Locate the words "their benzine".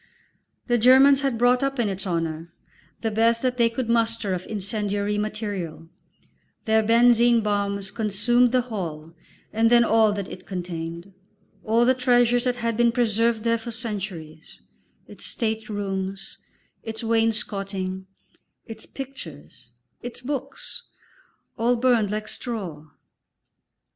6.65-7.43